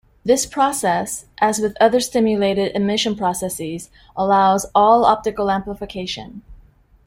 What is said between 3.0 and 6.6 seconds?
processes, allows all-optical amplification.